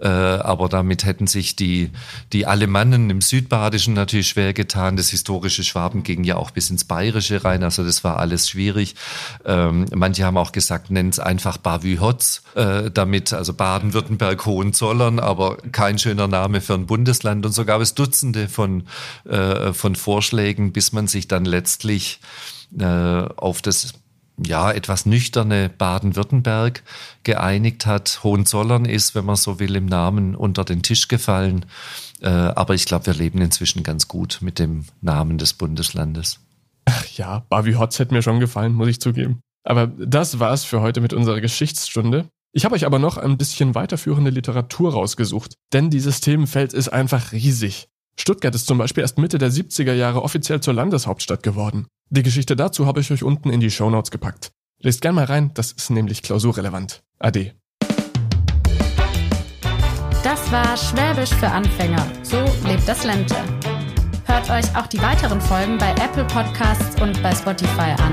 äh, 0.00 0.08
aber 0.08 0.68
damit 0.68 1.04
hätten 1.04 1.26
sich 1.26 1.56
die, 1.56 1.90
die 2.32 2.46
Alemannen 2.46 3.10
im 3.10 3.20
Südbadischen 3.20 3.94
natürlich 3.94 4.28
schwer 4.28 4.52
getan. 4.52 4.96
Das 4.96 5.10
historische 5.10 5.64
Schwaben 5.64 6.02
ging 6.02 6.24
ja 6.24 6.36
auch 6.36 6.50
bis 6.50 6.70
ins 6.70 6.84
Bayerische 6.84 7.44
rein, 7.44 7.62
also 7.62 7.84
das 7.84 8.04
war 8.04 8.18
alles 8.18 8.48
schwierig. 8.48 8.94
Ähm, 9.44 9.86
manche 9.94 10.24
haben 10.24 10.36
auch 10.36 10.52
gesagt, 10.52 10.90
nennt 10.90 11.14
es 11.14 11.20
einfach 11.20 11.56
Bavü 11.56 11.98
Hotz. 11.98 12.42
Äh, 12.54 12.64
äh, 12.74 12.90
damit, 12.90 13.32
also 13.32 13.52
Baden-Württemberg, 13.52 14.46
Hohenzollern, 14.46 15.18
aber 15.18 15.56
kein 15.72 15.98
schöner 15.98 16.28
Name 16.28 16.60
für 16.60 16.74
ein 16.74 16.86
Bundesland. 16.86 17.44
Und 17.46 17.52
so 17.52 17.64
gab 17.64 17.80
es 17.80 17.94
Dutzende 17.94 18.48
von, 18.48 18.84
äh, 19.24 19.72
von 19.72 19.96
Vorschlägen, 19.96 20.72
bis 20.72 20.92
man 20.92 21.06
sich 21.06 21.28
dann 21.28 21.44
letztlich 21.44 22.20
äh, 22.78 22.84
auf 22.84 23.62
das 23.62 23.94
ja, 24.36 24.72
etwas 24.72 25.06
nüchterne 25.06 25.68
Baden-Württemberg 25.68 26.82
geeinigt 27.22 27.86
hat. 27.86 28.20
Hohenzollern 28.24 28.84
ist, 28.84 29.14
wenn 29.14 29.24
man 29.24 29.36
so 29.36 29.60
will, 29.60 29.76
im 29.76 29.86
Namen 29.86 30.34
unter 30.34 30.64
den 30.64 30.82
Tisch 30.82 31.08
gefallen. 31.08 31.66
Äh, 32.20 32.28
aber 32.28 32.74
ich 32.74 32.86
glaube, 32.86 33.06
wir 33.06 33.14
leben 33.14 33.40
inzwischen 33.40 33.82
ganz 33.82 34.08
gut 34.08 34.38
mit 34.40 34.58
dem 34.58 34.86
Namen 35.00 35.38
des 35.38 35.52
Bundeslandes. 35.52 36.40
Ach 36.86 37.06
ja, 37.16 37.44
Bavi 37.48 37.74
Hotz 37.74 37.98
hätte 37.98 38.14
mir 38.14 38.22
schon 38.22 38.40
gefallen, 38.40 38.72
muss 38.72 38.88
ich 38.88 39.00
zugeben. 39.00 39.40
Aber 39.64 39.86
das 39.86 40.38
war's 40.38 40.64
für 40.64 40.80
heute 40.80 41.00
mit 41.00 41.12
unserer 41.12 41.40
Geschichtsstunde. 41.40 42.28
Ich 42.52 42.64
habe 42.64 42.74
euch 42.74 42.86
aber 42.86 42.98
noch 42.98 43.16
ein 43.16 43.38
bisschen 43.38 43.74
weiterführende 43.74 44.30
Literatur 44.30 44.92
rausgesucht, 44.92 45.54
denn 45.72 45.90
dieses 45.90 46.20
Themenfeld 46.20 46.72
ist 46.72 46.88
einfach 46.88 47.32
riesig. 47.32 47.88
Stuttgart 48.16 48.54
ist 48.54 48.66
zum 48.66 48.78
Beispiel 48.78 49.02
erst 49.02 49.18
Mitte 49.18 49.38
der 49.38 49.50
70er 49.50 49.92
Jahre 49.92 50.22
offiziell 50.22 50.60
zur 50.60 50.74
Landeshauptstadt 50.74 51.42
geworden. 51.42 51.86
Die 52.10 52.22
Geschichte 52.22 52.56
dazu 52.56 52.86
habe 52.86 53.00
ich 53.00 53.10
euch 53.10 53.22
unten 53.22 53.50
in 53.50 53.60
die 53.60 53.70
Shownotes 53.70 54.10
gepackt. 54.10 54.52
Lest 54.80 55.00
gern 55.00 55.14
mal 55.14 55.24
rein, 55.24 55.50
das 55.54 55.72
ist 55.72 55.90
nämlich 55.90 56.22
klausurrelevant. 56.22 57.02
Ade. 57.18 57.54
Das 60.22 60.50
war 60.50 60.76
Schwäbisch 60.76 61.34
für 61.34 61.48
Anfänger. 61.48 62.06
So 62.22 62.38
lebt 62.66 62.88
das 62.88 63.04
Lente. 63.04 63.36
Hört 64.24 64.50
euch 64.50 64.76
auch 64.76 64.86
die 64.86 65.00
weiteren 65.00 65.40
Folgen 65.40 65.78
bei 65.78 65.90
Apple 65.92 66.24
Podcasts 66.24 67.00
und 67.00 67.22
bei 67.22 67.34
Spotify 67.34 67.94
an. 67.98 68.12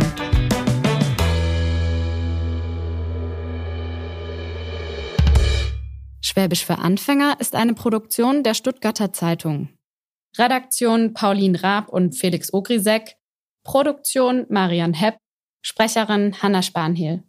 Schwäbisch 6.22 6.66
für 6.66 6.80
Anfänger 6.80 7.36
ist 7.40 7.56
eine 7.56 7.74
Produktion 7.74 8.44
der 8.44 8.54
Stuttgarter 8.54 9.12
Zeitung. 9.12 9.70
Redaktion 10.38 11.14
Pauline 11.14 11.62
Raab 11.62 11.90
und 11.90 12.16
Felix 12.16 12.54
Ogrisek. 12.54 13.18
Produktion 13.64 14.46
Marian 14.50 14.94
Hepp. 14.94 15.18
Sprecherin 15.62 16.42
Hanna 16.42 16.62
Spanhiel. 16.62 17.24